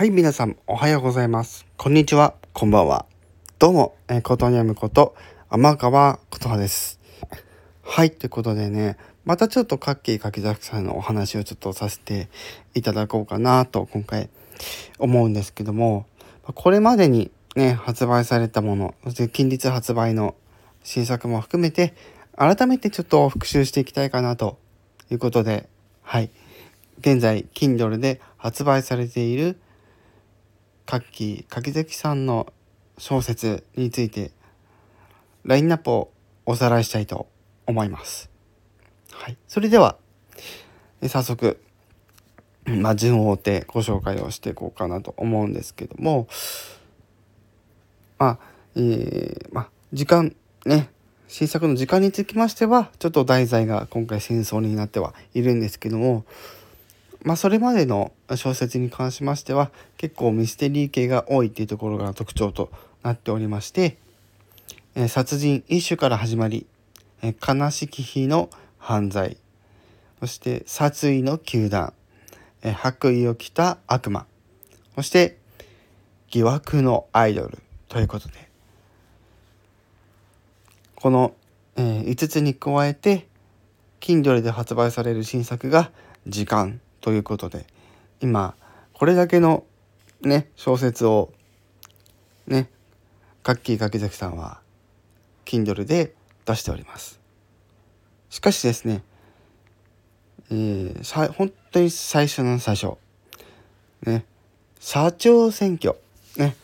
[0.00, 1.66] はい、皆さん、おはようございます。
[1.76, 3.04] こんにちは、こんばんは。
[3.58, 5.14] どうも、えー、ことにゃむこと、
[5.50, 6.98] 天川ことはです。
[7.82, 12.30] はい、ということでね、またちょっとカッキー柿崎さんのお話をちょっとさせて
[12.72, 14.30] いただこうかなと、今回
[14.98, 16.06] 思うんですけども、
[16.54, 20.34] これまでにね、発売されたもの、そして近日発売の
[20.82, 21.92] 新作も含めて、
[22.38, 24.56] 改めてちょっと復習していきたいかなと
[25.10, 25.68] いうことで、
[26.00, 26.30] はい。
[27.00, 29.60] 現在、Kindle で発売されている
[30.90, 32.52] カッキー柿崎さんの
[32.98, 34.32] 小説について
[35.44, 36.10] ラインナップを
[36.44, 37.28] おさらいしたいと
[37.64, 38.28] 思います。
[39.12, 39.98] はい、それでは
[41.06, 41.62] 早速、
[42.64, 46.26] まあ、順を追ってご紹介をしていこうかなと思うんですけども
[48.18, 48.38] まあ、
[48.74, 50.34] えー、まあ、時間
[50.66, 50.90] ね
[51.28, 56.24] 新作の時間につきましてはちょっと題材が今回戦争になってはいるんですけども
[57.22, 62.70] まあ、それまでの小説に関しましては結構ミステリー系が多いっていうところが特徴と
[63.02, 63.98] なっておりまして、
[64.94, 66.66] え殺人一種から始まり、
[67.22, 69.36] え悲しき日の犯罪
[70.20, 71.92] そして殺意の球団、
[72.62, 74.26] え白衣を着た悪魔
[74.94, 75.36] そして
[76.30, 78.48] 疑惑のアイドルということで
[80.94, 81.34] この、
[81.76, 83.26] えー、5つに加えて
[84.00, 85.90] Kindle で発売される新作が
[86.26, 87.66] 「時間」ということで
[88.20, 88.54] 今
[88.92, 89.64] これだけの
[90.20, 91.32] ね小説を
[92.46, 92.68] ね
[93.42, 94.60] カッキー柿崎さんは
[95.44, 97.20] Kindle で出しております。
[98.28, 99.02] しかしですね
[100.52, 102.96] えー、さ本当に最初の最初
[104.04, 104.24] ね
[104.80, 105.96] 社長選挙
[106.36, 106.56] ね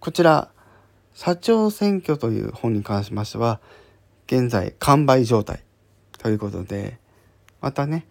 [0.00, 0.48] こちら
[1.12, 3.60] 社長選挙という本に関しましては
[4.26, 5.62] 現在完売状態
[6.18, 6.98] ということで
[7.60, 8.06] またね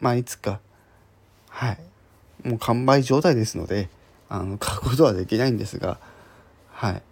[0.00, 0.60] まあいつか
[1.54, 1.78] はい。
[2.42, 3.88] もう完売状態ですので
[4.28, 5.98] あの買うことはできないんですが
[6.68, 7.02] はい。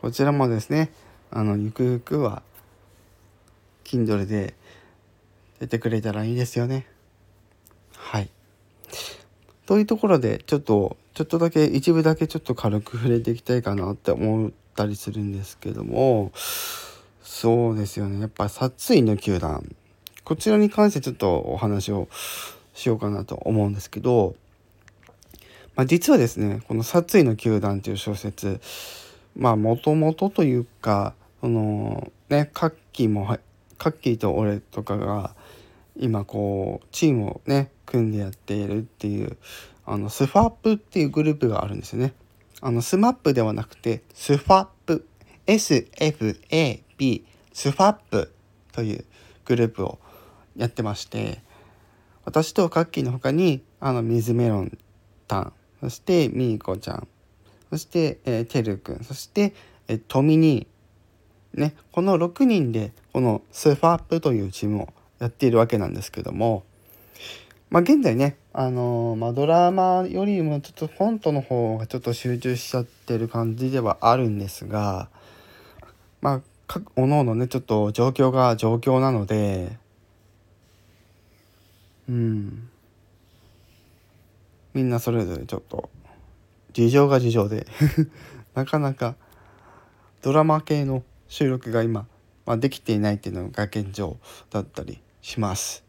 [0.00, 0.90] こちらもですね
[1.30, 2.42] あのゆくゆくは
[3.84, 4.54] Kindle で
[5.60, 6.86] 出てくれたらいいですよね。
[7.94, 8.30] はい。
[9.66, 16.32] というところでちょっとちょっとだけ一部だけちょっと軽く触れていきたいかなって思ったりするんですけども
[17.22, 18.18] そうですよね。
[18.18, 19.76] やっぱ殺意の球団。
[20.24, 22.08] こちらに関してちょっとお話を
[22.74, 24.34] しようかなと思うんですけど、
[25.76, 28.60] まあ、実はですねこの「殺意の球団」という小説
[29.36, 33.38] まあもともとというかそのねカッキーも
[33.78, 35.34] カッキーと俺とかが
[35.96, 39.36] 今こうチームをね組んでやっているっていう
[39.86, 42.14] あのスファップっていうグループがあるんですよね。
[42.62, 45.06] あのスマップではなくてスファップ
[45.46, 48.32] SFAP スファップ
[48.72, 49.04] という
[49.46, 49.98] グループを
[50.56, 51.42] やってまして
[52.24, 54.78] 私とカッキーの他にあの水メロン
[55.26, 57.08] タンそしてみーこちゃん
[57.70, 59.54] そして、えー、てるくんそして、
[59.88, 64.88] えー、トミニーねこの6人でこのスファップというチームを
[65.18, 66.64] やっているわけなんですけども
[67.70, 75.08] まあ現在ねあのー、まあ、ドラマよりもちょっとフォントの方がちょっと集中しちゃってる感じではあるんですが
[76.20, 79.78] まあ各おのおのねちょっと状況が状況なので
[82.10, 82.68] うん
[84.74, 85.88] みんなそれぞれちょっと
[86.72, 87.66] 事情が事情で
[88.54, 89.14] なかなか
[90.20, 92.06] ドラマ系の収録が今、
[92.46, 94.18] まあ、できていないっていうのが現状
[94.50, 95.84] だったりします。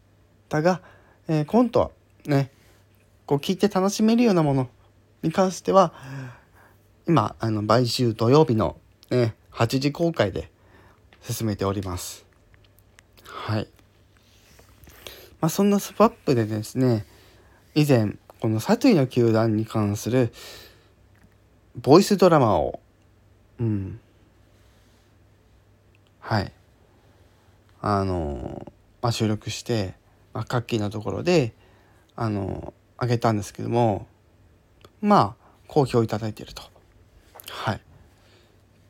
[0.48, 0.80] だが、
[1.26, 1.90] えー、コントは
[2.24, 2.52] ね
[3.26, 4.70] こう聞いて楽しめるようなもの
[5.22, 5.92] に関しては
[7.08, 8.76] 今あの毎週土曜日の、
[9.10, 10.52] ね、8時公開で
[11.20, 12.24] 進めております。
[13.24, 13.81] はい。
[15.42, 17.04] まあ、そんなスパップでですね
[17.74, 20.32] 以前この殺意の球団に関する
[21.76, 22.80] ボイスドラマを
[23.58, 24.00] うん。
[26.20, 26.52] はい。
[27.80, 29.94] あのまあ、収録して、
[30.32, 31.52] まあ、カッキーなところで
[32.14, 34.06] あのあげたんですけども
[35.00, 36.62] まあ好評いただいていると。
[37.48, 37.80] はい、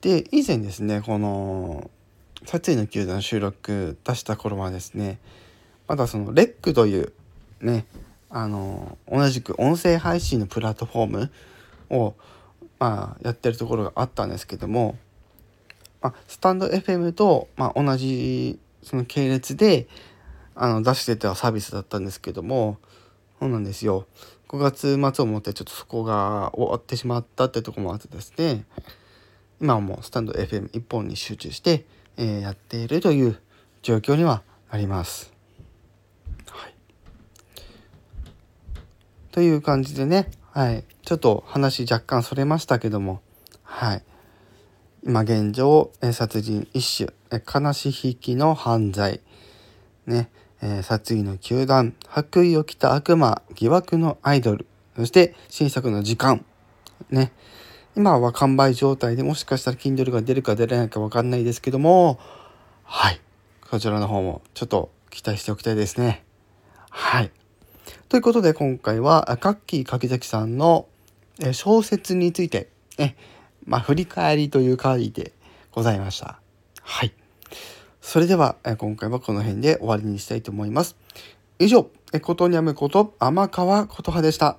[0.03, 1.91] で以前ですねこの
[2.45, 5.19] 「殺意の球団」収録出した頃はですね
[5.93, 7.13] まだそのレックという
[7.61, 7.85] ね
[8.31, 11.33] あの同じく音声配信のプラットフォーム
[11.91, 12.15] を、
[12.79, 14.97] まあ、やってるところがあったんですけども、
[16.01, 19.87] まあ、スタンド FM と、まあ、同じその系列で
[20.55, 22.79] あの出してたサービスだったんですけども
[23.39, 24.07] そうなんですよ
[24.49, 28.65] 5月末をもってちょっとそこが終わってしまったってとこもあってですね
[29.61, 31.85] 今はもうスタンド FM 一本に集中して、
[32.17, 33.39] えー、やっているという
[33.83, 35.32] 状況にはなります。
[39.33, 43.23] という感じでね、はい、ちょっと話若干それましたけども。
[43.65, 44.05] はい。
[45.05, 47.13] 今現状殺人一種。
[47.33, 49.21] 悲し引きの犯罪。
[50.07, 50.31] ね。
[50.61, 54.67] え、殺意の球団白衣を着た悪魔疑惑のアイドル。
[54.97, 56.45] そして新作の時間。
[57.11, 57.33] ね。
[57.97, 62.21] 今は完売状態でもしかしたら Kindle が出るか出れないか分かんないですけども。
[62.85, 63.21] はい。
[63.71, 66.23] こちらの方もちょっと期待しておきたいですね。
[66.91, 67.31] はい。
[68.13, 70.87] ということで今回はカッキー柿崎さんの
[71.53, 72.69] 小説について
[72.99, 73.17] ね
[73.65, 75.33] まあ振り返りという回で
[75.71, 76.39] ございました
[76.83, 77.15] はい
[78.03, 80.97] それでは、今回はこの辺で終わりにしたいと思います。
[81.59, 81.89] 以上、
[82.21, 84.59] ことにゃむこと天川琴葉でした。